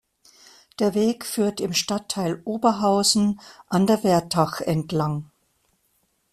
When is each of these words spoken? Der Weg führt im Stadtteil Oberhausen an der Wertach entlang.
Der 0.79 0.95
Weg 0.95 1.27
führt 1.27 1.61
im 1.61 1.73
Stadtteil 1.75 2.41
Oberhausen 2.43 3.39
an 3.67 3.85
der 3.85 4.03
Wertach 4.03 4.59
entlang. 4.59 5.29